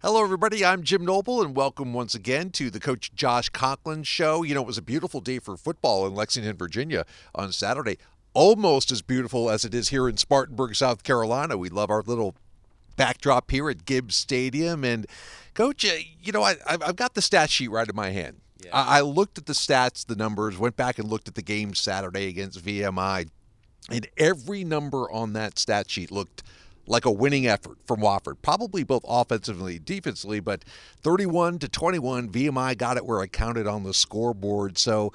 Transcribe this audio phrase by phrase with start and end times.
[0.00, 0.64] Hello, everybody.
[0.64, 4.44] I'm Jim Noble, and welcome once again to the Coach Josh Conklin Show.
[4.44, 7.98] You know, it was a beautiful day for football in Lexington, Virginia on Saturday.
[8.32, 11.58] Almost as beautiful as it is here in Spartanburg, South Carolina.
[11.58, 12.36] We love our little
[12.94, 14.84] backdrop here at Gibbs Stadium.
[14.84, 15.04] And,
[15.54, 18.36] Coach, uh, you know, I, I've got the stat sheet right in my hand.
[18.64, 18.70] Yeah.
[18.72, 21.74] I, I looked at the stats, the numbers, went back and looked at the game
[21.74, 23.30] Saturday against VMI,
[23.90, 26.44] and every number on that stat sheet looked–
[26.88, 30.64] like a winning effort from Wofford, probably both offensively, defensively, but
[31.02, 34.78] 31 to 21, VMI got it where it counted on the scoreboard.
[34.78, 35.12] So,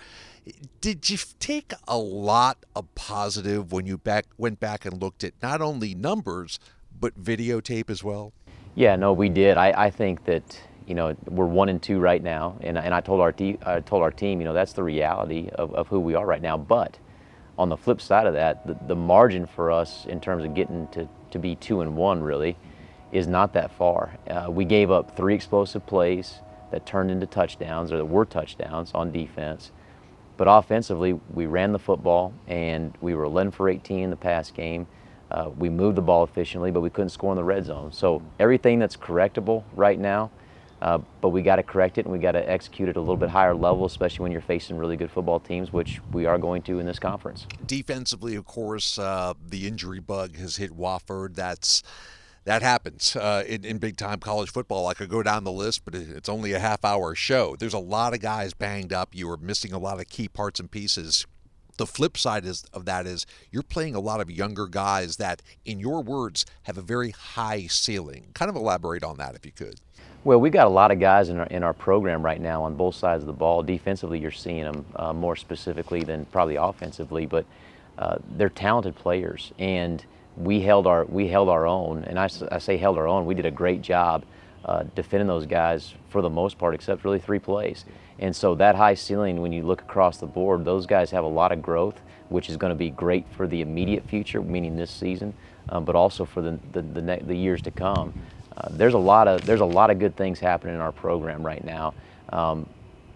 [0.81, 5.33] did you take a lot of positive when you back went back and looked at
[5.41, 6.59] not only numbers
[6.99, 8.33] but videotape as well?
[8.75, 9.57] Yeah, no, we did.
[9.57, 13.01] I, I think that you know we're one and two right now, and, and I
[13.01, 15.99] told our te- I told our team, you know, that's the reality of, of who
[15.99, 16.57] we are right now.
[16.57, 16.97] But
[17.57, 20.87] on the flip side of that, the, the margin for us in terms of getting
[20.89, 22.55] to to be two and one really
[23.11, 24.17] is not that far.
[24.27, 26.39] Uh, we gave up three explosive plays
[26.71, 29.71] that turned into touchdowns or that were touchdowns on defense.
[30.37, 34.49] But offensively, we ran the football and we were 11 for 18 in the pass
[34.49, 34.87] game.
[35.29, 37.91] Uh, we moved the ball efficiently, but we couldn't score in the red zone.
[37.91, 40.31] So everything that's correctable right now,
[40.83, 43.15] uh, but we got to correct it and we got to execute it a little
[43.15, 46.61] bit higher level, especially when you're facing really good football teams, which we are going
[46.61, 47.47] to in this conference.
[47.65, 51.35] Defensively, of course, uh, the injury bug has hit Wofford.
[51.35, 51.83] That's
[52.43, 54.87] that happens uh, in, in, big time college football.
[54.87, 57.55] I could go down the list, but it's only a half hour show.
[57.57, 59.15] There's a lot of guys banged up.
[59.15, 61.25] You are missing a lot of key parts and pieces.
[61.77, 65.41] The flip side is, of that is you're playing a lot of younger guys that,
[65.65, 68.27] in your words, have a very high ceiling.
[68.33, 69.79] Kind of elaborate on that if you could.
[70.23, 72.75] Well, we've got a lot of guys in our, in our program right now on
[72.75, 73.61] both sides of the ball.
[73.61, 77.45] Defensively, you're seeing them uh, more specifically than probably offensively, but
[77.97, 80.05] uh, they're talented players, and
[80.37, 82.05] we held our we held our own.
[82.05, 83.25] And I, I say held our own.
[83.25, 84.23] We did a great job
[84.65, 87.85] uh, defending those guys for the most part, except really three plays.
[88.19, 91.27] And so that high ceiling, when you look across the board, those guys have a
[91.27, 91.99] lot of growth,
[92.29, 95.33] which is going to be great for the immediate future, meaning this season,
[95.69, 98.13] um, but also for the the, the, the years to come.
[98.55, 101.45] Uh, there's a lot of there's a lot of good things happening in our program
[101.45, 101.93] right now.
[102.29, 102.69] Um,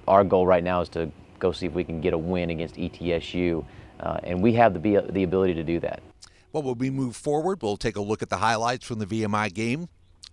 [0.07, 2.75] our goal right now is to go see if we can get a win against
[2.75, 3.63] ETSU,
[3.99, 6.01] uh, and we have the the ability to do that.
[6.51, 9.53] Well, when we move forward, we'll take a look at the highlights from the VMI
[9.53, 9.89] game.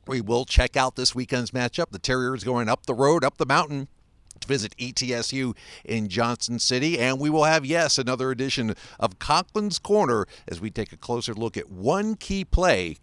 [0.06, 1.90] We will check out this weekend's matchup.
[1.90, 3.88] The Terriers going up the road, up the mountain
[4.40, 6.98] to visit ETSU in Johnson City.
[6.98, 11.34] And we will have, yes, another edition of Conklin's Corner as we take a closer
[11.34, 12.96] look at one key play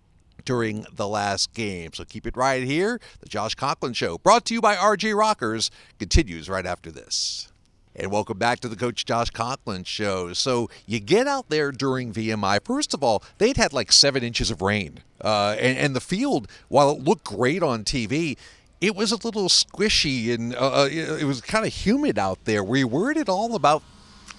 [0.45, 1.91] during the last game.
[1.93, 2.99] So keep it right here.
[3.19, 5.69] The Josh Conklin Show, brought to you by RJ Rockers,
[5.99, 7.50] continues right after this.
[7.93, 10.31] And welcome back to the Coach Josh Conklin Show.
[10.31, 12.63] So you get out there during VMI.
[12.63, 16.47] First of all, they'd had like seven inches of rain, uh, and, and, the field,
[16.69, 18.37] while it looked great on TV,
[18.79, 22.63] it was a little squishy and uh, uh it was kind of humid out there.
[22.63, 23.83] Were you worried at all about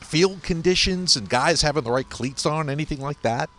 [0.01, 3.51] field conditions and guys having the right cleats on, anything like that?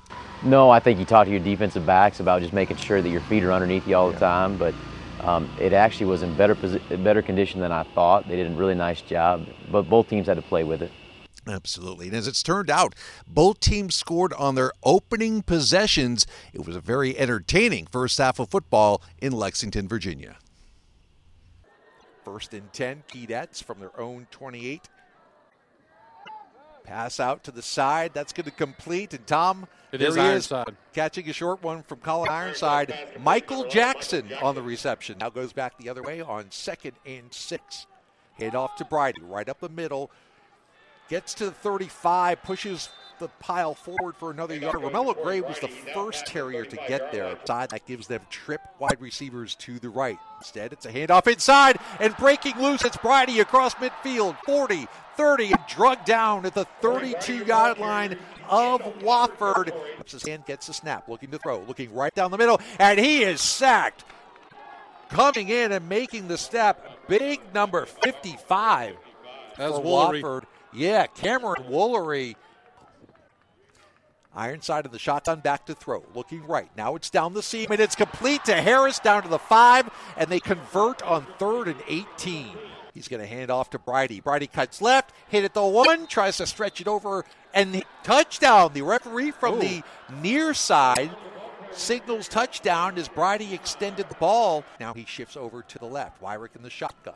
[0.41, 3.21] No, I think you talk to your defensive backs about just making sure that your
[3.21, 4.57] feet are underneath you all the time.
[4.57, 4.73] But
[5.23, 6.55] um, it actually was in better
[6.97, 8.27] better condition than I thought.
[8.27, 10.91] They did a really nice job, but both teams had to play with it.
[11.47, 12.07] Absolutely.
[12.07, 12.95] And as it's turned out,
[13.27, 16.25] both teams scored on their opening possessions.
[16.53, 20.37] It was a very entertaining first half of football in Lexington, Virginia.
[22.23, 24.87] First and 10, Keydets from their own 28.
[26.83, 28.11] Pass out to the side.
[28.13, 29.13] That's going to complete.
[29.13, 30.69] And Tom, it there is he Ironside.
[30.69, 32.93] is, catching a short one from Colin Ironside.
[33.21, 35.17] Michael Jackson on the reception.
[35.19, 37.87] Now goes back the other way on second and six.
[38.33, 40.11] Head off to Bridie, right up the middle.
[41.09, 42.89] Gets to the 35, pushes
[43.23, 44.75] the pile forward for another yard.
[44.75, 47.37] Romello Gray was the first Terrier to get there.
[47.45, 50.17] Side that gives them trip wide receivers to the right.
[50.39, 52.83] Instead, it's a handoff inside and breaking loose.
[52.83, 58.19] It's Bridie across midfield, 40, 30, and drug down at the 32 yard line
[58.49, 59.71] of Wofford.
[60.05, 63.23] His hand gets the snap, looking to throw, looking right down the middle, and he
[63.23, 64.03] is sacked.
[65.07, 68.97] Coming in and making the step, big number 55
[69.57, 69.81] That's for.
[69.81, 70.43] Wofford.
[70.73, 72.35] Yeah, Cameron Woolery
[74.35, 76.03] Ironside of the shotgun back to throw.
[76.15, 76.69] Looking right.
[76.75, 80.29] Now it's down the seam and it's complete to Herres down to the five, and
[80.29, 82.57] they convert on third and 18.
[82.93, 84.21] He's going to hand off to Bridie.
[84.21, 88.71] Bridie cuts left, hit it the one, tries to stretch it over, and touchdown.
[88.73, 89.61] The referee from Ooh.
[89.61, 89.83] the
[90.21, 91.11] near side
[91.71, 94.63] signals touchdown as Bridie extended the ball.
[94.79, 96.21] Now he shifts over to the left.
[96.21, 97.15] Weirick in the shotgun.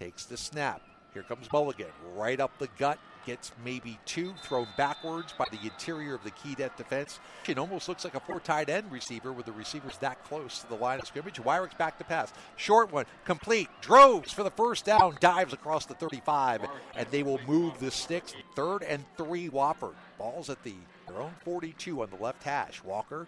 [0.00, 0.82] Takes the snap.
[1.12, 1.86] Here comes Mulligan.
[2.16, 6.76] Right up the gut gets maybe two thrown backwards by the interior of the Keydet
[6.76, 7.18] defense.
[7.46, 10.68] It almost looks like a four tight end receiver with the receivers that close to
[10.68, 11.40] the line of scrimmage.
[11.42, 12.32] Weirick's back to pass.
[12.56, 13.68] Short one, complete.
[13.80, 16.62] Droves for the first down, dives across the 35,
[16.96, 18.34] and they will move the sticks.
[18.54, 19.94] Third and three, Wofford.
[20.18, 20.74] Ball's at the
[21.06, 22.82] their own 42 on the left hash.
[22.82, 23.26] Walker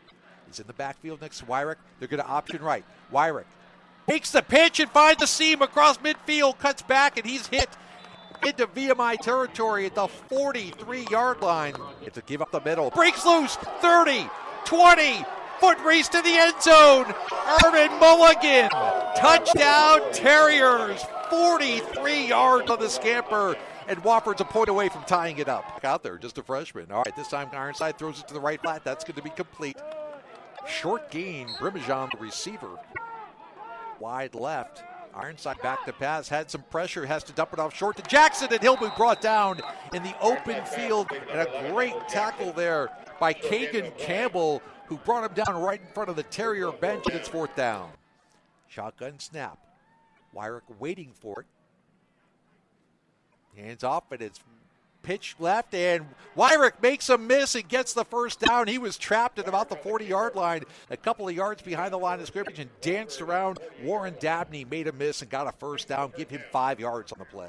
[0.51, 1.77] is in the backfield next to Weirick.
[1.99, 2.85] They're going to option right.
[3.13, 3.45] Weirick
[4.07, 7.69] takes the pitch and finds the seam across midfield, cuts back, and he's hit
[8.45, 11.75] into VMI territory at the 43 yard line.
[12.03, 12.91] It's a give up the middle.
[12.91, 13.57] Breaks loose.
[13.57, 14.29] 30,
[14.65, 15.25] 20,
[15.61, 17.15] foot race to the end zone.
[17.65, 18.71] Irvin Mulligan.
[19.17, 21.05] Touchdown Terriers.
[21.31, 23.57] 43 yards on the scamper.
[23.89, 25.81] And Wofford's a point away from tying it up.
[25.85, 26.91] Out there, just a freshman.
[26.91, 28.83] All right, this time Ironside throws it to the right flat.
[28.83, 29.77] That's going to be complete.
[30.67, 31.49] Short gain.
[31.49, 32.77] Brimajon, the receiver.
[34.01, 34.83] Wide left.
[35.17, 38.49] Ironside back to pass, had some pressure, has to dump it off short to Jackson,
[38.53, 39.61] and he'll be brought down
[39.95, 41.11] in the open field.
[41.31, 46.11] And a great tackle there by Kagan Campbell, who brought him down right in front
[46.11, 47.91] of the Terrier bench, and it's fourth down.
[48.69, 49.59] Shotgun snap.
[50.35, 51.47] Weirick waiting for it.
[53.59, 54.41] Hands off, and it's
[55.07, 56.05] pitch left, and
[56.37, 58.67] Weirick makes a miss and gets the first down.
[58.67, 61.99] He was trapped at about the 40 yard line, a couple of yards behind the
[61.99, 63.61] line of scrimmage, and danced around.
[63.83, 67.21] Warren Dabney made a miss and got a first down, give him five yards on
[67.21, 67.49] the play.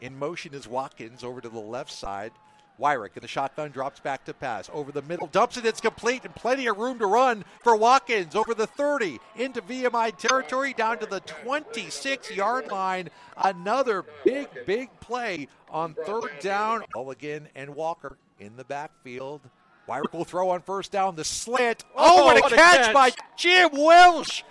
[0.00, 2.32] In motion is Watkins over to the left side.
[2.80, 4.68] Weirick in the shotgun drops back to pass.
[4.72, 8.34] Over the middle, dumps it, it's complete, and plenty of room to run for Watkins.
[8.34, 13.10] Over the 30, into VMI territory, down to the 26 yard line.
[13.36, 16.84] Another big, big play on third down.
[16.94, 19.40] Mulligan and Walker in the backfield.
[19.88, 21.14] Weirick will throw on first down.
[21.14, 21.84] The slant.
[21.94, 24.42] Oh, oh what, a, what catch a catch by Jim Welsh!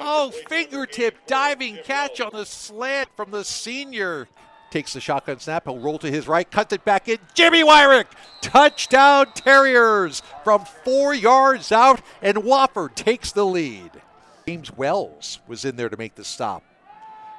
[0.00, 4.26] Oh, fingertip diving catch on the slant from the senior
[4.74, 5.64] takes the shotgun snap.
[5.66, 7.18] He'll roll to his right, cuts it back in.
[7.32, 8.06] Jimmy Weirick,
[8.40, 13.92] touchdown Terriers from four yards out, and Wofford takes the lead.
[14.48, 16.64] James Wells was in there to make the stop.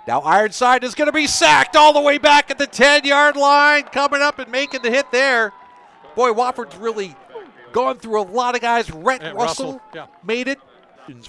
[0.08, 3.36] Now Ironside is going to be sacked all the way back at the 10 yard
[3.36, 5.52] line, coming up and making the hit there.
[6.16, 7.18] Boy, Wofford's really
[7.74, 8.90] gone through a lot of guys.
[8.90, 10.08] Rhett Russell, Russell yeah.
[10.24, 10.60] made it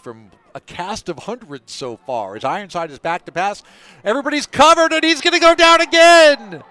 [0.01, 2.35] from a cast of hundreds so far.
[2.35, 3.63] As Ironside is back to pass,
[4.03, 6.65] everybody's covered and he's going to go down again.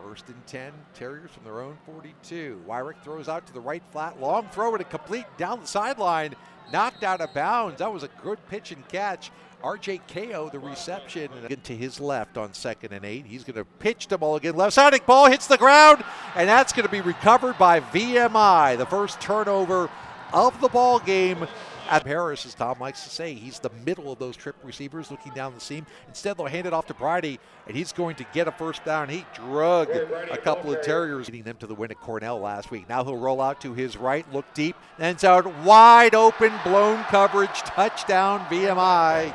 [0.00, 2.62] First and 10, Terriers from their own 42.
[2.68, 6.36] Weirick throws out to the right flat, long throw and a complete down the sideline,
[6.72, 7.80] knocked out of bounds.
[7.80, 9.32] That was a good pitch and catch.
[9.60, 13.24] RJ KO, the reception, and to his left on second and eight.
[13.24, 14.54] He's going to pitch the ball again.
[14.54, 16.04] Left sided ball hits the ground,
[16.36, 18.76] and that's going to be recovered by VMI.
[18.76, 19.88] The first turnover
[20.34, 21.46] of the ball game
[21.88, 23.34] at Herres, as Tom likes to say.
[23.34, 25.86] He's the middle of those trip receivers looking down the seam.
[26.08, 29.08] Instead, they'll hand it off to Bridie, and he's going to get a first down.
[29.08, 32.88] He drug a couple of Terriers, leading them to the win at Cornell last week.
[32.88, 37.02] Now he'll roll out to his right, look deep, and it's out wide open, blown
[37.04, 39.34] coverage, touchdown, VMI.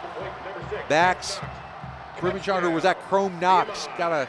[0.90, 1.40] Backs.
[2.18, 3.88] Brimajon was at Chrome Knox.
[3.98, 4.28] Got a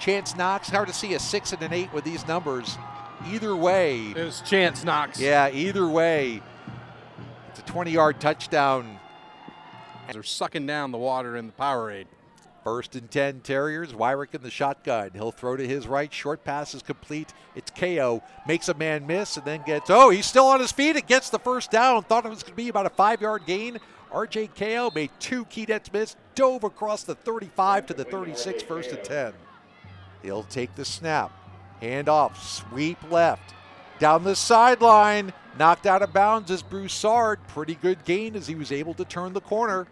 [0.00, 0.68] chance Knox.
[0.68, 2.76] Hard to see a six and an eight with these numbers.
[3.28, 4.10] Either way.
[4.10, 5.20] It was Chance Knox.
[5.20, 6.42] Yeah, either way.
[7.50, 8.98] It's a 20 yard touchdown.
[10.10, 12.06] They're sucking down the water in the Powerade.
[12.64, 13.92] First and 10 Terriers.
[13.92, 15.10] Weirick in the shotgun.
[15.14, 16.12] He'll throw to his right.
[16.12, 17.32] Short pass is complete.
[17.54, 18.22] It's KO.
[18.46, 20.96] Makes a man miss and then gets, oh, he's still on his feet.
[20.96, 22.02] It gets the first down.
[22.04, 23.78] Thought it was going to be about a five yard gain.
[24.12, 26.16] RJ KO made two key Keydets miss.
[26.34, 29.32] Dove across the 35 to the 36, first and 10.
[30.22, 31.32] He'll take the snap.
[31.82, 33.54] Hand off, sweep left.
[33.98, 37.40] Down the sideline, knocked out of bounds is Broussard.
[37.48, 39.88] Pretty good gain as he was able to turn the corner.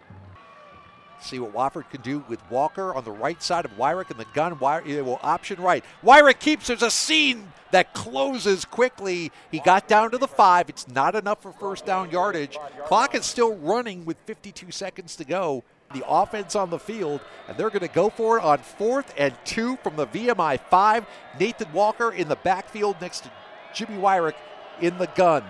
[1.19, 4.25] See what Wofford can do with Walker on the right side of Weirick and the
[4.33, 4.55] gun.
[4.55, 5.83] Weirick will option right.
[6.01, 6.67] Weirick keeps.
[6.67, 9.29] There's a scene that closes quickly.
[9.51, 10.69] He got down to the five.
[10.69, 12.57] It's not enough for first down yardage.
[12.85, 17.57] Clock is still running with 52 seconds to go the offense on the field, and
[17.57, 21.05] they're going to go for it on fourth and two from the VMI five.
[21.39, 23.31] Nathan Walker in the backfield next to
[23.73, 24.35] Jimmy Weirick
[24.79, 25.43] in the gun.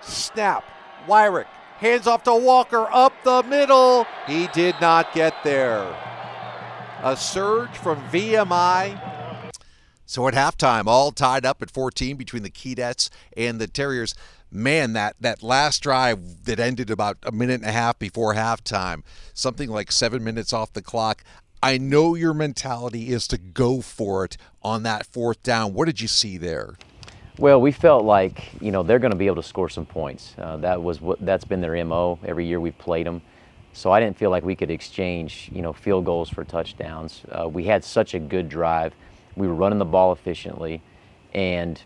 [0.00, 0.64] Snap.
[1.06, 1.46] Weirick
[1.78, 4.06] hands off to Walker up the middle.
[4.26, 5.94] He did not get there.
[7.02, 8.98] A surge from VMI.
[10.06, 14.14] So at halftime, all tied up at 14 between the Keydets and the Terriers
[14.50, 19.02] man, that that last drive that ended about a minute and a half before halftime,
[19.34, 21.22] something like seven minutes off the clock.
[21.62, 25.72] I know your mentality is to go for it on that fourth down.
[25.72, 26.76] What did you see there?
[27.38, 30.34] Well, we felt like you know they're going to be able to score some points.
[30.38, 33.22] Uh, that was what that's been their mo every year we've played them.
[33.72, 37.20] So I didn't feel like we could exchange, you know, field goals for touchdowns.
[37.30, 38.94] Uh, we had such a good drive.
[39.36, 40.82] We were running the ball efficiently,
[41.34, 41.78] and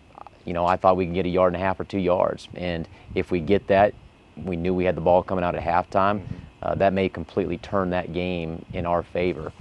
[0.45, 2.49] you know, I thought we could get a yard and a half or two yards.
[2.55, 3.95] And if we get that,
[4.37, 6.21] we knew we had the ball coming out at halftime.
[6.21, 6.37] Mm-hmm.
[6.63, 9.53] Uh, that may completely turn that game in our favor.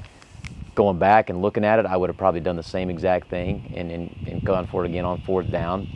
[0.76, 3.74] Going back and looking at it, I would have probably done the same exact thing
[3.76, 5.88] and, and, and gone for it again on fourth down.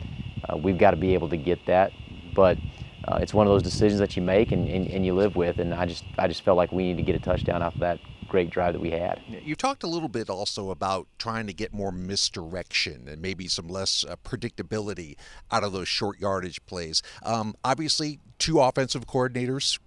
[0.48, 1.92] Uh, we've got to be able to get that,
[2.34, 2.58] but
[3.06, 5.58] uh, it's one of those decisions that you make and, and, and, you live with.
[5.58, 7.80] And I just I just felt like we need to get a touchdown off of
[7.80, 7.98] that
[8.34, 9.20] great drive that we had.
[9.28, 13.68] You talked a little bit also about trying to get more misdirection and maybe some
[13.68, 15.14] less uh, predictability
[15.52, 17.00] out of those short yardage plays.
[17.22, 19.78] Um, obviously, two offensive coordinators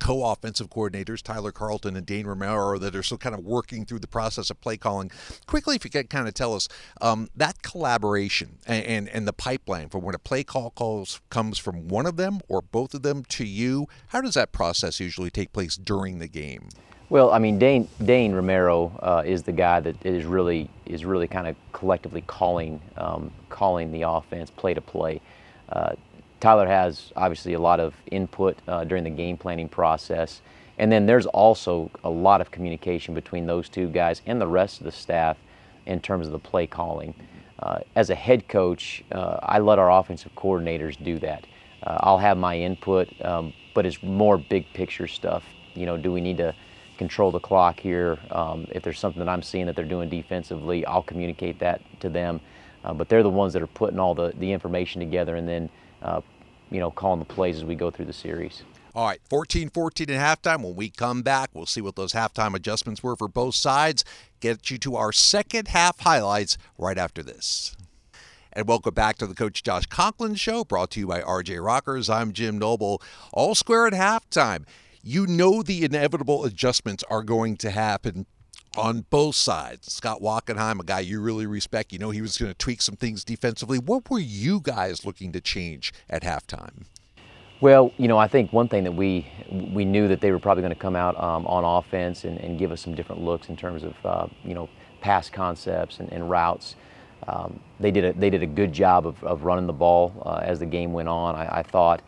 [0.00, 4.08] co-offensive coordinators, Tyler Carlton and Dane Romero, that are still kind of working through the
[4.08, 5.12] process of play calling.
[5.46, 6.66] Quickly, if you could kind of tell us
[7.00, 11.56] um, that collaboration and, and, and the pipeline for when a play call calls comes
[11.56, 15.30] from one of them or both of them to you, how does that process usually
[15.30, 16.68] take place during the game?
[17.12, 21.28] Well, I mean, Dane, Dane Romero uh, is the guy that is really is really
[21.28, 25.20] kind of collectively calling um, calling the offense play to play.
[25.68, 25.92] Uh,
[26.40, 30.40] Tyler has obviously a lot of input uh, during the game planning process.
[30.78, 34.80] And then there's also a lot of communication between those two guys and the rest
[34.80, 35.36] of the staff
[35.84, 37.12] in terms of the play calling.
[37.58, 41.46] Uh, as a head coach, uh, I let our offensive coordinators do that.
[41.82, 45.44] Uh, I'll have my input, um, but it's more big picture stuff.
[45.74, 46.54] You know, do we need to
[46.98, 48.18] control the clock here?
[48.30, 52.08] Um, if there's something that I'm seeing that they're doing defensively, I'll communicate that to
[52.08, 52.40] them.
[52.84, 55.70] Uh, but they're the ones that are putting all the, the information together and then
[56.02, 56.20] uh,
[56.72, 58.62] you know, calling the plays as we go through the series.
[58.94, 60.62] All right, 14 14 at halftime.
[60.62, 64.04] When we come back, we'll see what those halftime adjustments were for both sides.
[64.40, 67.76] Get you to our second half highlights right after this.
[68.52, 72.10] And welcome back to the Coach Josh Conklin Show, brought to you by RJ Rockers.
[72.10, 73.00] I'm Jim Noble.
[73.32, 74.66] All square at halftime.
[75.04, 78.24] You know the inevitable adjustments are going to happen
[78.76, 79.92] on both sides.
[79.92, 82.94] Scott Wachenheim, a guy you really respect, you know he was going to tweak some
[82.94, 83.80] things defensively.
[83.80, 86.84] What were you guys looking to change at halftime?
[87.60, 89.26] Well, you know, I think one thing that we
[89.74, 92.56] we knew that they were probably going to come out um, on offense and, and,
[92.56, 94.68] give us some different looks in terms of uh, you know
[95.00, 96.76] pass concepts and, and routes.
[97.26, 100.44] Um, they did a they did a good job of, of running the ball uh,
[100.44, 101.34] as the game went on.
[101.34, 102.02] I, I thought,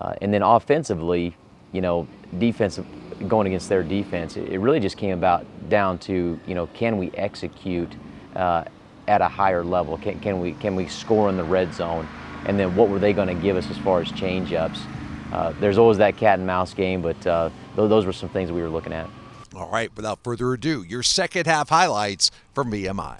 [0.00, 1.36] uh, and then offensively,
[1.72, 2.06] you know,
[2.38, 2.86] defensive
[3.28, 7.10] going against their defense, it, really just came about down to you know can we
[7.12, 7.92] execute
[8.34, 8.64] uh,
[9.08, 9.98] at a higher level?
[9.98, 12.08] Can, can we can we score in the red zone?
[12.46, 14.80] And then what were they going to give us as far as change-ups?
[15.30, 18.62] Uh, there's always that cat and mouse game, but uh, those were some things we
[18.62, 19.08] were looking at.
[19.54, 23.18] All right, without further ado, your second half highlights from VMI.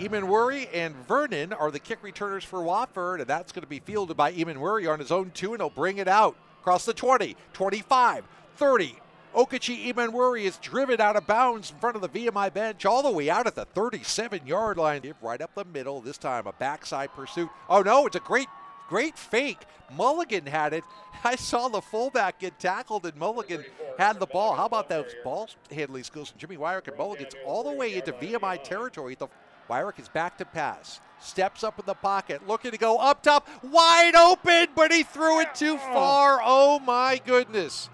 [0.00, 4.16] Worry and Vernon are the kick returners for Wofford, and that's going to be fielded
[4.16, 7.36] by Eamon Worry on his own two, and he'll bring it out across the 20,
[7.52, 8.24] 25,
[8.56, 8.96] 30.
[9.36, 13.10] Okachi Imanwuri is driven out of bounds in front of the VMI bench, all the
[13.10, 15.14] way out at the 37 yard line.
[15.22, 17.50] Right up the middle, this time a backside pursuit.
[17.68, 18.48] Oh no, it's a great,
[18.88, 19.60] great fake.
[19.96, 20.82] Mulligan had it.
[21.24, 23.64] I saw the fullback get tackled, and Mulligan
[23.96, 24.56] had the ball.
[24.56, 28.64] How about those ball handling skills Jimmy Weirick and Mulligan's all the way into VMI
[28.64, 29.12] territory.
[29.12, 29.28] at The
[29.68, 31.00] Weirick is back to pass.
[31.18, 35.40] Steps up in the pocket, looking to go up top, wide open, but he threw
[35.40, 36.40] it too far.
[36.42, 37.88] Oh my goodness.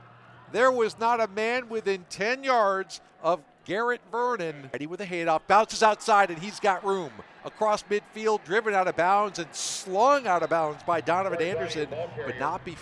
[0.51, 4.69] There was not a man within 10 yards of Garrett Vernon.
[4.73, 7.13] Ready with a handoff, bounces outside, and he's got room.
[7.45, 12.39] Across midfield, driven out of bounds and slung out of bounds by Donovan Anderson, but
[12.39, 12.77] not be.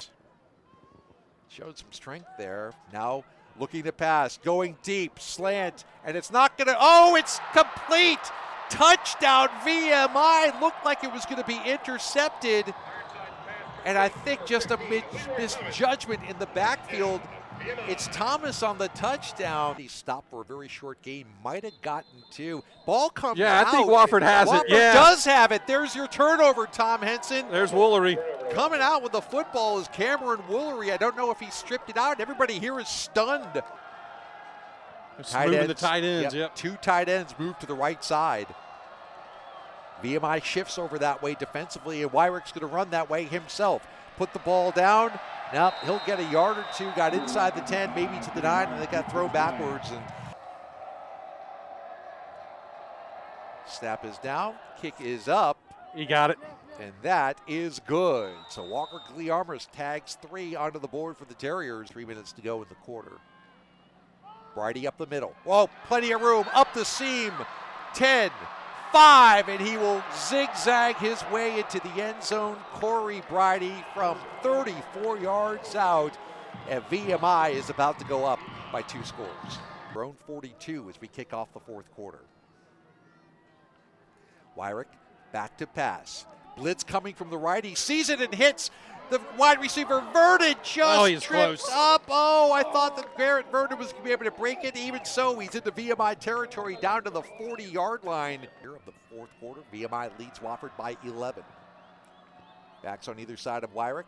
[1.48, 2.72] Showed some strength there.
[2.92, 3.24] Now
[3.58, 6.76] looking to pass, going deep, slant, and it's not going to.
[6.78, 8.18] Oh, it's complete!
[8.70, 10.60] Touchdown VMI.
[10.60, 12.72] Looked like it was going to be intercepted.
[13.84, 14.78] And I think just a
[15.38, 17.20] misjudgment in the backfield
[17.88, 19.74] it's Thomas on the touchdown.
[19.76, 21.26] He stopped for a very short game.
[21.44, 22.62] Might have gotten two.
[22.86, 23.42] Ball comes out.
[23.42, 23.66] yeah, out.
[23.66, 24.70] I think Wofford has Wofford it.
[24.70, 24.94] Yeah.
[24.94, 25.66] does have it.
[25.66, 27.46] There's your turnover, Tom Henson.
[27.50, 28.18] There's Woolery.
[28.52, 30.92] Coming out with the football is Cameron Woolery.
[30.92, 32.20] I don't know if he stripped it out.
[32.20, 33.62] Everybody here is stunned.
[35.22, 35.68] Tight ends.
[35.68, 36.40] the tight ends, yep.
[36.40, 36.54] yep.
[36.56, 38.46] Two tight ends move to the right side.
[40.02, 43.86] VMI shifts over that way defensively, and Weirick's going to run that way himself.
[44.16, 45.12] Put the ball down.
[45.52, 46.90] Now he'll get a yard or two.
[46.96, 49.90] Got inside the 10, maybe to the 9, and they got thrown backwards.
[49.90, 50.02] And
[53.66, 54.54] snap is down.
[54.80, 55.58] Kick is up.
[55.94, 56.38] He got it.
[56.80, 58.32] And that is good.
[58.48, 61.88] So Walker Glearmers tags three onto the board for the Terriers.
[61.90, 63.18] Three minutes to go in the quarter.
[64.54, 65.34] Bridie up the middle.
[65.44, 66.46] Whoa, plenty of room.
[66.54, 67.32] Up the seam.
[67.94, 68.30] 10,
[68.92, 72.56] five, and he will zigzag his way into the end zone.
[72.74, 76.16] Corey Bridie from 34 yards out.
[76.68, 78.38] and VMI is about to go up
[78.72, 79.58] by two scores.
[79.92, 82.20] Grown 42 as we kick off the fourth quarter.
[84.56, 84.86] Weirick
[85.32, 86.26] back to pass.
[86.56, 87.64] Blitz coming from the right.
[87.64, 88.70] He sees it and hits
[89.10, 91.68] the wide receiver Vernon just oh, tripped close.
[91.70, 92.04] up.
[92.08, 94.76] Oh, I thought that Garrett Vernon was going to be able to break it.
[94.76, 98.46] Even so, he's into VMI territory down to the 40 yard line.
[98.60, 101.42] Here of the fourth quarter, VMI leads Wofford by 11.
[102.82, 104.04] Backs on either side of Weirick.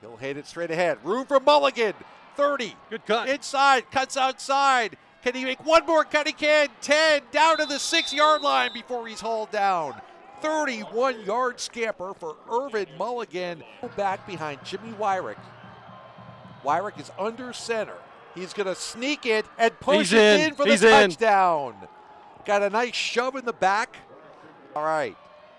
[0.00, 0.98] He'll hit it straight ahead.
[1.04, 1.94] Room for Mulligan.
[2.36, 2.74] 30.
[2.90, 3.28] Good cut.
[3.28, 3.90] Inside.
[3.90, 4.96] Cuts outside.
[5.22, 6.26] Can he make one more cut?
[6.26, 6.68] He can.
[6.80, 7.22] 10.
[7.30, 9.94] Down to the six yard line before he's hauled down.
[10.42, 13.62] 31 yard scamper for Irvin Mulligan.
[13.96, 15.38] Back behind Jimmy Weirick.
[16.64, 17.96] Weirick is under center.
[18.34, 20.48] He's going to sneak it and push He's it in.
[20.48, 20.78] in for the in.
[20.80, 21.74] touchdown.
[22.44, 23.96] Got a nice shove in the back.
[24.74, 25.16] All right.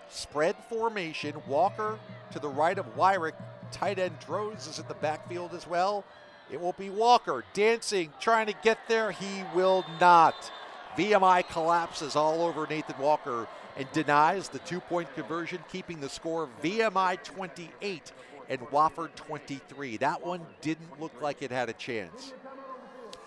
[0.10, 1.36] Spread formation.
[1.48, 2.00] Walker
[2.32, 3.34] to the right of Weirick.
[3.72, 6.04] Tight end Droz is in the backfield as well.
[6.52, 9.12] It will be Walker dancing, trying to get there.
[9.12, 10.52] He will not.
[10.98, 16.50] VMI collapses all over Nathan Walker and denies the two point conversion, keeping the score
[16.64, 18.12] VMI 28
[18.50, 19.98] and Wofford 23.
[19.98, 22.34] That one didn't look like it had a chance.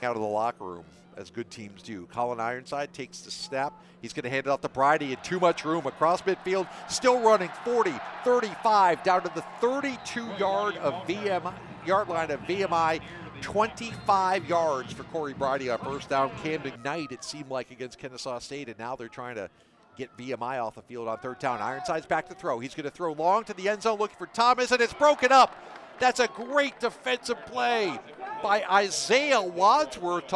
[0.03, 0.85] Out of the locker room,
[1.17, 2.07] as good teams do.
[2.13, 3.83] Colin Ironside takes the snap.
[4.03, 6.69] He's going to hand it off to Bridie in too much room across midfield.
[6.89, 11.55] Still running 40, 35, down to the 32 yard of VMI
[11.87, 13.01] yard line of VMI.
[13.43, 16.31] 25 yards for Corey Bridie on first down.
[16.43, 19.51] Camden Knight, it seemed like, against Kennesaw State, and now they're trying to
[19.97, 21.61] get VMI off the field on third down.
[21.61, 22.59] Ironside's back to throw.
[22.59, 25.33] He's going to throw long to the end zone looking for Thomas, and it's broken
[25.33, 25.55] up.
[25.99, 27.99] That's a great defensive play
[28.43, 30.35] by Isaiah Wadsworth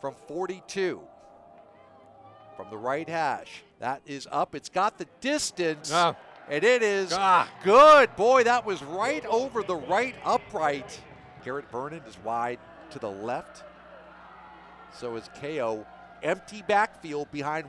[0.00, 1.00] from 42.
[2.56, 3.62] From the right hash.
[3.80, 4.54] That is up.
[4.54, 5.90] It's got the distance.
[5.92, 6.16] Ah.
[6.48, 7.48] And it is Ah.
[7.62, 8.14] good.
[8.16, 10.98] Boy, that was right over the right upright.
[11.44, 12.58] Garrett Vernon is wide
[12.90, 13.64] to the left.
[14.92, 15.84] So is KO.
[16.22, 17.66] Empty backfield behind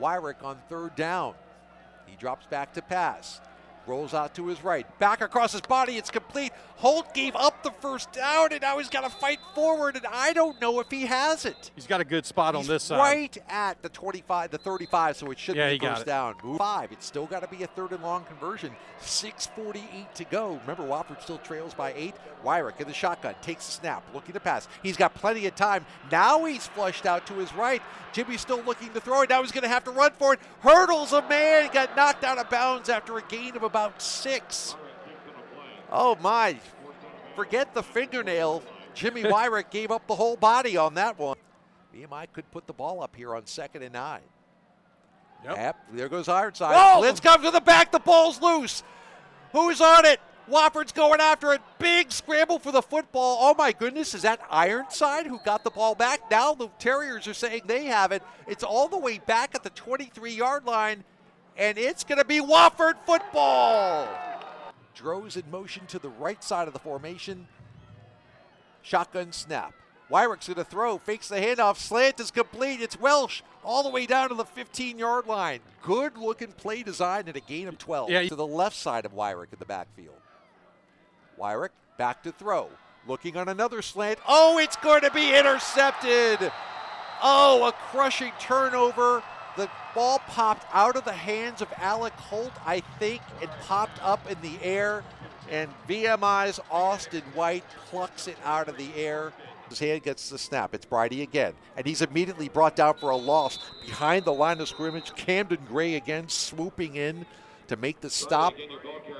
[0.00, 1.34] Weirick on third down.
[2.06, 3.40] He drops back to pass.
[3.88, 4.86] Rolls out to his right.
[4.98, 5.96] Back across his body.
[5.96, 6.52] It's complete.
[6.76, 10.32] Holt gave up the first down, and now he's got to fight forward, and I
[10.32, 11.72] don't know if he has it.
[11.74, 12.98] He's got a good spot on this side.
[12.98, 16.06] right at the 25, the 35, so it should Yeah, be first it.
[16.06, 16.34] down.
[16.44, 16.92] Move five.
[16.92, 18.76] It's still got to be a third and long conversion.
[19.00, 20.60] 6:48 to go.
[20.66, 22.14] Remember, Wofford still trails by eight.
[22.44, 24.68] Weirick in the shotgun takes the snap, looking to pass.
[24.82, 25.84] He's got plenty of time.
[26.12, 27.82] Now he's flushed out to his right.
[28.12, 29.30] Jimmy's still looking to throw it.
[29.30, 30.40] Now he's going to have to run for it.
[30.60, 31.64] Hurdles a man.
[31.64, 34.76] He got knocked out of bounds after a gain of about six.
[35.90, 36.58] Oh my!
[37.34, 38.62] Forget the fingernail.
[38.94, 41.36] Jimmy Weirick gave up the whole body on that one.
[41.94, 44.20] VMI could put the ball up here on second and nine.
[45.44, 45.56] Yep.
[45.56, 46.74] Yep, there goes Ironside.
[46.74, 47.00] Whoa!
[47.00, 47.92] Blitz comes to the back.
[47.92, 48.82] The ball's loose.
[49.52, 50.20] Who's on it?
[50.50, 51.60] Wofford's going after it.
[51.78, 53.38] Big scramble for the football.
[53.40, 56.30] Oh my goodness, is that Ironside who got the ball back?
[56.30, 58.22] Now the Terriers are saying they have it.
[58.46, 61.04] It's all the way back at the 23 yard line,
[61.58, 64.08] and it's going to be Wofford football.
[64.94, 67.48] Droz in motion to the right side of the formation.
[68.82, 69.74] Shotgun snap.
[70.10, 72.80] Weirick's going to throw, fakes the handoff, slant is complete.
[72.80, 75.60] It's Welsh all the way down to the 15 yard line.
[75.82, 79.12] Good looking play design and a gain of 12 Yeah, to the left side of
[79.12, 80.16] Weirick in the backfield.
[81.38, 82.70] Weirick back to throw,
[83.06, 84.18] looking on another slant.
[84.26, 86.50] Oh, it's going to be intercepted.
[87.22, 89.22] Oh, a crushing turnover.
[89.58, 94.30] The ball popped out of the hands of Alec Holt, I think, and popped up
[94.30, 95.02] in the air.
[95.50, 99.32] And VMI's Austin White plucks it out of the air.
[99.68, 100.76] His hand gets the snap.
[100.76, 101.54] It's Bridie again.
[101.76, 105.12] And he's immediately brought down for a loss behind the line of scrimmage.
[105.16, 107.26] Camden Gray again swooping in
[107.66, 108.54] to make the stop.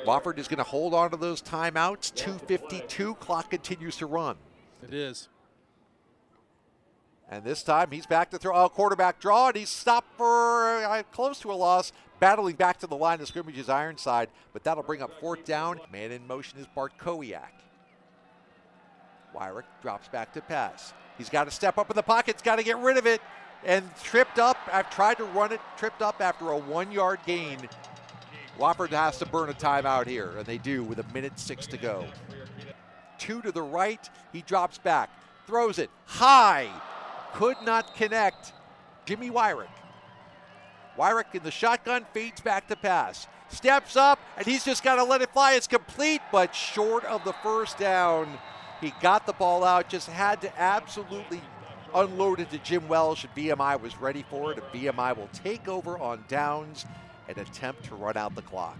[0.06, 2.12] Wofford is going to hold on to those timeouts.
[2.14, 3.18] 2.52.
[3.18, 4.36] Clock continues to run.
[4.84, 5.28] It is.
[7.30, 8.54] And this time he's back to throw.
[8.54, 11.92] Oh, quarterback draw, and he's stopped for uh, close to a loss.
[12.20, 15.80] Battling back to the line of scrimmage is Ironside, but that'll bring up fourth down.
[15.92, 17.52] Man in motion is Bart Kowiak.
[19.34, 20.94] Weirick drops back to pass.
[21.16, 22.36] He's got to step up in the pocket.
[22.36, 23.20] He's got to get rid of it.
[23.64, 24.56] And tripped up.
[24.72, 27.58] I've tried to run it, tripped up after a one yard gain.
[28.58, 31.76] Wofford has to burn a timeout here, and they do with a minute six to
[31.76, 32.06] go.
[33.18, 34.08] Two to the right.
[34.32, 35.10] He drops back,
[35.46, 36.68] throws it high.
[37.34, 38.52] Could not connect.
[39.06, 39.68] Jimmy Weirick.
[40.98, 43.26] Weirick in the shotgun fades back to pass.
[43.48, 45.54] Steps up, and he's just got to let it fly.
[45.54, 48.38] It's complete, but short of the first down.
[48.80, 51.40] He got the ball out, just had to absolutely
[51.94, 54.58] unload it to Jim Welsh, and VMI was ready for it.
[54.58, 56.84] And VMI will take over on downs
[57.28, 58.78] and attempt to run out the clock.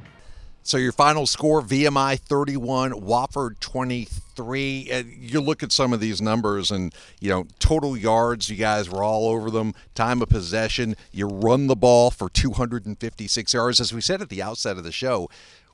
[0.63, 4.93] So your final score: VMI 31, Wofford 23.
[4.93, 8.51] Uh, you look at some of these numbers, and you know total yards.
[8.51, 9.75] You guys were all over them.
[9.95, 10.95] Time of possession.
[11.11, 14.93] You run the ball for 256 yards, as we said at the outset of the
[14.93, 15.31] show.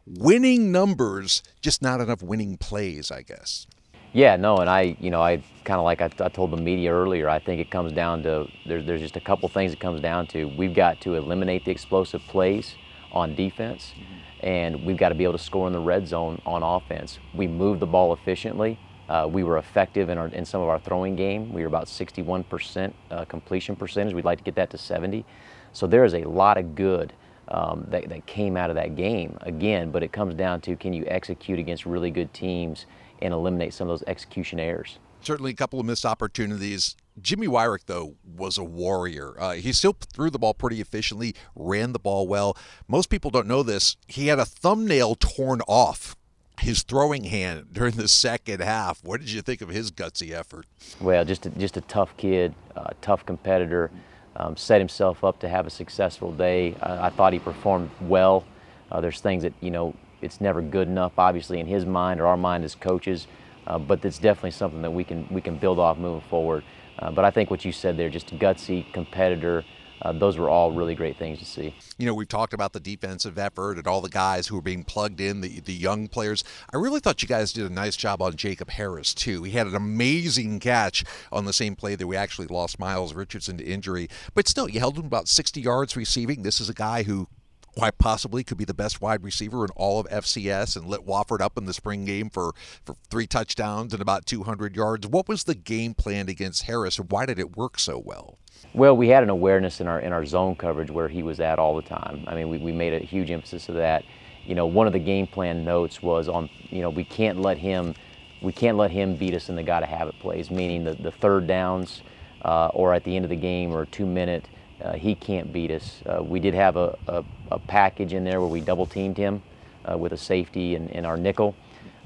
[0.07, 3.67] Winning numbers, just not enough winning plays, I guess.
[4.13, 6.93] Yeah, no, and I, you know, I kind of like I, I, told the media
[6.93, 7.29] earlier.
[7.29, 10.29] I think it comes down to there's there's just a couple things it comes down
[10.29, 10.45] to.
[10.57, 12.77] We've got to eliminate the explosive plays
[13.15, 13.95] on defense.
[14.41, 17.19] And we've got to be able to score in the red zone on offense.
[17.35, 18.79] We move the ball efficiently.
[19.09, 21.53] Uh, we were effective in, our, in some of our throwing game.
[21.53, 24.13] We were about 61% uh, completion percentage.
[24.13, 25.25] We'd like to get that to 70.
[25.73, 27.15] So there is a lot of good
[27.49, 30.93] um, that, that came out of that game again, but it comes down to can
[30.93, 32.87] you execute against really good teams
[33.23, 36.97] and eliminate some of those execution errors certainly a couple of missed opportunities.
[37.21, 39.35] Jimmy Weirick, though, was a warrior.
[39.39, 42.57] Uh, he still threw the ball pretty efficiently, ran the ball well.
[42.89, 43.97] Most people don't know this.
[44.09, 46.17] He had a thumbnail torn off
[46.61, 49.03] his throwing hand during the second half.
[49.05, 50.67] What did you think of his gutsy effort?
[51.01, 53.91] Well, just a, just a tough kid, uh, tough competitor.
[54.37, 56.75] Um, set himself up to have a successful day.
[56.83, 58.45] I, I thought he performed well.
[58.91, 62.27] Uh, there's things that you know it's never good enough, obviously, in his mind or
[62.27, 63.29] our mind as coaches.
[63.67, 66.65] Uh, but it's definitely something that we can we can build off moving forward.
[66.99, 69.65] Uh, but I think what you said there, just gutsy competitor,
[70.03, 71.75] uh, those were all really great things to see.
[71.99, 74.85] You know, we've talked about the defensive effort and all the guys who were being
[74.85, 76.45] plugged in, the, the young players.
[76.73, 79.45] I really thought you guys did a nice job on Jakob Herres, too.
[79.45, 83.57] He had an amazing catch on the same play that we actually lost Miles Richardson
[83.59, 84.09] to injury.
[84.35, 86.43] But still, you held him about 60 yards receiving.
[86.43, 87.29] This is a guy who
[87.77, 91.41] quite possibly could be the best wide receiver in all of FCS and lit Wofford
[91.41, 92.53] up in the spring game for,
[92.85, 95.07] for three touchdowns and about 200 yards.
[95.07, 98.39] What was the game plan against Herres and why did it work so well?
[98.73, 101.59] Well, we had an awareness in our in our zone coverage where he was at
[101.59, 102.25] all the time.
[102.27, 104.05] I mean, we, we made a huge emphasis of that.
[104.45, 107.59] You know, one of the game plan notes was on, you know, we can't let
[107.59, 107.95] him
[108.43, 111.11] we can't let him beat us in the gotta have it plays, meaning the, the
[111.11, 112.03] third downs
[112.45, 114.49] uh, or at the end of the game or two minute
[114.95, 116.03] he can't beat us.
[116.07, 119.43] Uh, we did have a, a, a, package in there where we double teamed him
[119.91, 121.55] uh, with a safety and, and our nickel.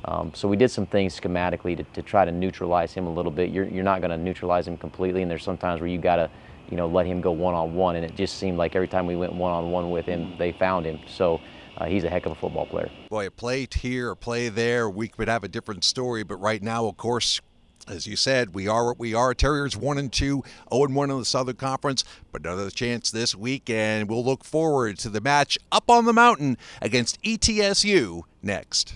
[0.05, 3.33] Um, so we did some things schematically to, to, try to neutralize him a little
[3.33, 3.51] bit.
[3.51, 6.31] You're, you're not going to neutralize him completely, and there's sometimes where you got to,
[6.71, 7.97] you know, let him go one on one.
[7.97, 10.53] And it just seemed like every time we went one on one with him, they
[10.53, 11.01] found him.
[11.09, 11.41] So
[11.79, 12.91] uh, he's a heck of a football player.
[13.11, 16.23] Boy, a play here, a play there, we could have a different story.
[16.23, 17.41] But right now, of course,
[17.89, 19.35] as you said, we are what we are.
[19.35, 23.35] Terriers one and two, 0 and one in the Southern Conference, but another chance this
[23.35, 28.95] week, and we'll look forward to the match up on the mountain against ETSU next.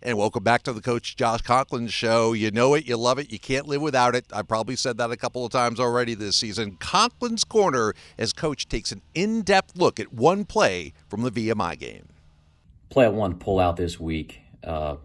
[0.00, 2.32] And welcome back to the Coach Josh Conklin Show.
[2.32, 4.26] You know it, you love it, you can't live without it.
[4.32, 6.76] I probably said that a couple of times already this season.
[6.76, 11.78] Conklin's Corner, as Coach takes an in depth look at one play from the VMI
[11.78, 12.08] game.
[12.90, 14.96] Play I want to pull out this week uh,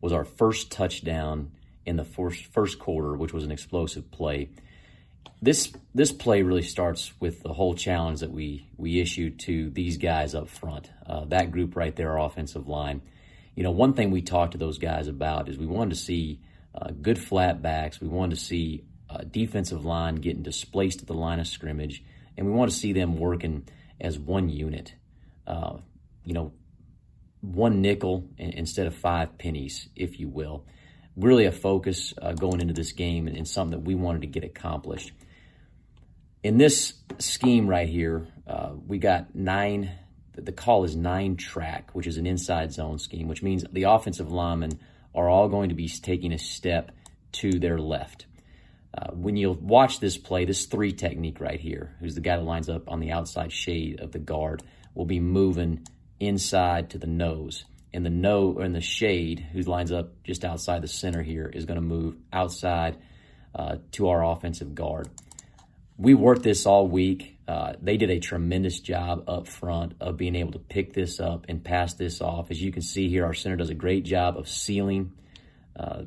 [0.00, 1.52] was our first touchdown
[1.86, 4.50] in the first, first quarter, which was an explosive play.
[5.40, 9.96] This this play really starts with the whole challenge that we we issued to these
[9.96, 10.90] guys up front.
[11.06, 13.02] Uh, that group right there, offensive line.
[13.54, 16.40] You know, one thing we talked to those guys about is we wanted to see
[16.74, 18.00] uh, good flat backs.
[18.00, 22.02] We wanted to see uh, defensive line getting displaced at the line of scrimmage,
[22.36, 23.68] and we want to see them working
[24.00, 24.94] as one unit.
[25.46, 25.78] Uh,
[26.24, 26.52] you know,
[27.40, 30.66] one nickel instead of five pennies, if you will
[31.16, 34.26] really a focus uh, going into this game and, and, something that we wanted to
[34.26, 35.12] get accomplished.
[36.42, 39.90] In this scheme right here, uh, we got nine,
[40.34, 44.30] the call is nine track, which is an inside zone scheme, which means the offensive
[44.30, 44.78] linemen
[45.14, 46.92] are all going to be taking a step
[47.32, 48.26] to their left.
[48.96, 52.44] Uh, when you watch this play, this three technique right here, who's the guy that
[52.44, 54.62] lines up on the outside shade of the guard,
[54.94, 55.86] will be moving
[56.20, 57.64] inside to the nose
[57.96, 61.46] and the no or in the shade, who lines up just outside the center here,
[61.46, 62.98] is going to move outside
[63.54, 65.08] uh, to our offensive guard.
[65.96, 67.38] We worked this all week.
[67.48, 71.46] Uh, they did a tremendous job up front of being able to pick this up
[71.48, 72.50] and pass this off.
[72.50, 75.12] As you can see here, our center does a great job of sealing
[75.74, 76.02] uh,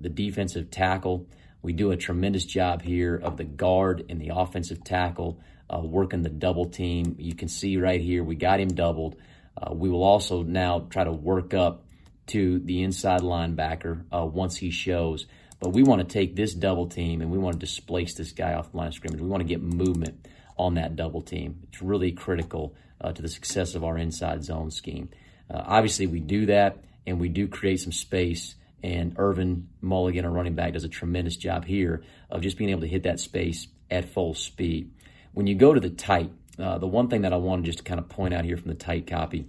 [0.00, 1.28] the defensive tackle.
[1.62, 5.38] We do a tremendous job here of the guard and the offensive tackle
[5.70, 7.14] uh, working the double team.
[7.20, 9.14] You can see right here, we got him doubled.
[9.60, 11.84] Uh, we will also now try to work up
[12.28, 15.26] to the inside linebacker uh, once he shows.
[15.60, 18.54] But we want to take this double team and we want to displace this guy
[18.54, 19.20] off the line of scrimmage.
[19.20, 21.60] We want to get movement on that double team.
[21.64, 25.08] It's really critical uh, to the success of our inside zone scheme.
[25.50, 28.54] Uh, obviously, we do that and we do create some space.
[28.82, 32.82] And Irvin Mulligan, our running back, does a tremendous job here of just being able
[32.82, 34.92] to hit that space at full speed.
[35.32, 37.84] When you go to the tight, uh, the one thing that I wanted just to
[37.84, 39.46] kind of point out here from the tight copy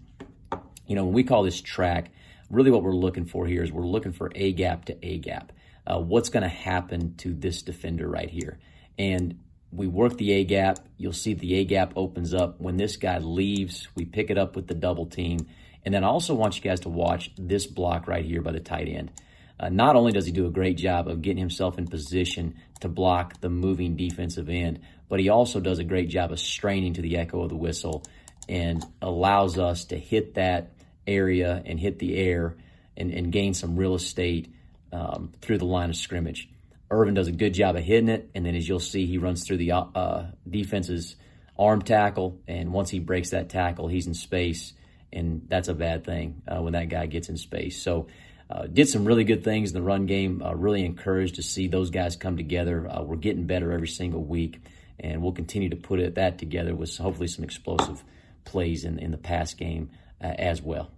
[0.87, 2.11] You know, when we call this track,
[2.49, 5.51] really what we're looking for here is we're looking for A gap to A gap.
[5.85, 8.59] Uh, what's going to happen to this defender right here?
[8.97, 9.39] And
[9.71, 10.79] we work the A gap.
[10.97, 12.59] You'll see the A gap opens up.
[12.59, 15.47] When this guy leaves, we pick it up with the double team.
[15.85, 18.59] And then I also want you guys to watch this block right here by the
[18.59, 19.11] tight end.
[19.59, 22.87] Uh, not only does he do a great job of getting himself in position to
[22.87, 27.01] block the moving defensive end, but he also does a great job of straining to
[27.01, 28.03] the echo of the whistle
[28.47, 30.71] and allows us to hit that
[31.05, 32.55] area and hit the air
[32.95, 34.53] and, and gain some real estate
[34.93, 36.49] um, through the line of scrimmage.
[36.91, 39.45] Irvin does a good job of hitting it, and then as you'll see, he runs
[39.45, 41.15] through the uh, defense's
[41.57, 44.73] arm tackle, and once he breaks that tackle, he's in space,
[45.13, 47.81] and that's a bad thing uh, when that guy gets in space.
[47.81, 48.07] So,
[48.49, 50.41] uh, did some really good things in the run game.
[50.43, 52.87] Uh, really encouraged to see those guys come together.
[52.89, 54.59] Uh, we're getting better every single week,
[54.99, 58.03] and we'll continue to put it, that together with hopefully some explosive
[58.45, 59.89] plays in, in the pass game
[60.21, 60.89] uh, as well.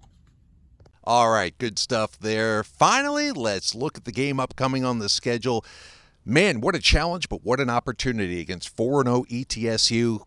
[1.03, 2.63] All right, good stuff there.
[2.63, 5.65] Finally, let's look at the game upcoming on the schedule.
[6.23, 10.21] Man, what a challenge, but what an opportunity against 4 0 ETSU.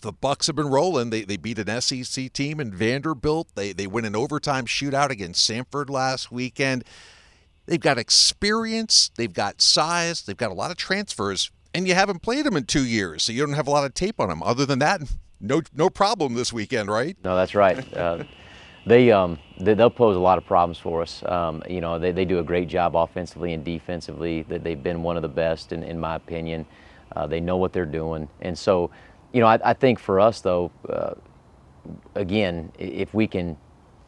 [0.00, 1.10] The Bucks have been rolling.
[1.10, 3.48] They, they beat an SEC team in Vanderbilt.
[3.54, 6.84] They they win an overtime shootout against Samford last weekend.
[7.66, 12.22] They've got experience, they've got size, they've got a lot of transfers, and you haven't
[12.22, 14.40] played them in two years, so you don't have a lot of tape on them.
[14.40, 15.02] Other than that,
[15.40, 17.16] no no problem this weekend, right?
[17.24, 17.84] No, that's right.
[17.96, 18.24] Uh,
[18.86, 21.20] they, um, they will pose a lot of problems for us.
[21.24, 24.42] Um, you know, they, they do a great job offensively and defensively.
[24.42, 26.64] That they've been one of the best, in, in my opinion.
[27.16, 28.90] Uh, they know what they're doing, and so,
[29.36, 31.12] you know, I, I think for us though, uh,
[32.14, 33.58] again, if we can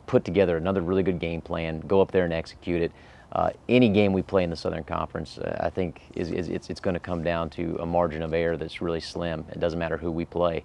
[0.07, 2.93] put together another really good game plan, go up there and execute it.
[3.33, 6.71] Uh, any game we play in the Southern Conference, uh, I think, is, is it's,
[6.71, 9.45] it's going to come down to a margin of error that's really slim.
[9.53, 10.65] It doesn't matter who we play.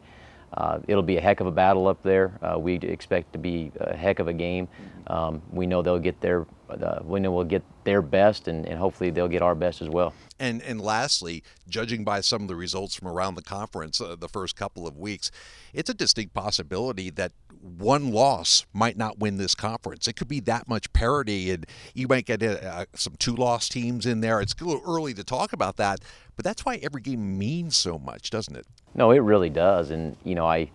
[0.54, 2.32] Uh, it'll be a heck of a battle up there.
[2.41, 4.69] Uh, we expect to be a heck of a game.
[5.08, 8.80] Um, we know they'll get their, uh, we know we'll get their best, and, and,
[8.80, 10.13] hopefully they'll get our best as well.
[10.43, 14.27] And and lastly, judging by some of the results from around the conference uh, the
[14.27, 15.32] first couple of weeks,
[15.73, 20.06] it's a distinct possibility that one loss might not win this conference.
[20.06, 24.19] It could be that much parity, and you might get uh, some two-loss teams in
[24.19, 24.41] there.
[24.41, 26.01] It's a little early to talk about that,
[26.36, 28.67] but that's why every game means so much, doesn't it?
[28.95, 29.91] No, it really does.
[29.91, 30.69] And you know, I,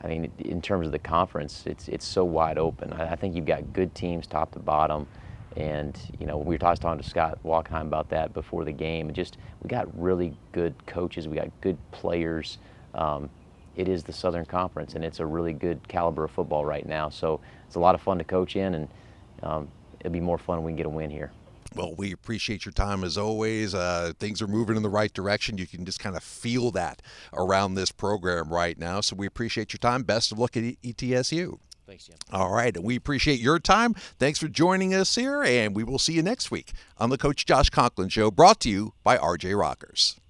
[0.00, 2.92] I mean, in terms of the conference, it's it's so wide open.
[2.92, 5.08] I, I think you've got good teams top to bottom.
[5.58, 9.08] And you know, we were talking to Scott Wachenheim about that before the game.
[9.08, 12.58] And just we got really good coaches, we got good players.
[12.94, 13.28] Um,
[13.74, 17.08] it is the Southern Conference, and it's a really good caliber of football right now.
[17.10, 18.88] So it's a lot of fun to coach in, and
[19.42, 19.68] um,
[20.00, 21.32] it'll be more fun when we can get a win here.
[21.74, 23.74] Well, we appreciate your time as always.
[23.74, 25.58] Uh, things are moving in the right direction.
[25.58, 29.00] You can just kind of feel that around this program right now.
[29.00, 30.02] So we appreciate your time.
[30.02, 31.58] Best of luck at ETSU.
[31.88, 32.16] Thanks, Jim.
[32.30, 32.76] All right.
[32.76, 33.94] And we appreciate your time.
[34.18, 37.46] Thanks for joining us here, and we will see you next week on the Coach
[37.46, 40.20] Josh Conklin Show, brought to you by RJ Rockers.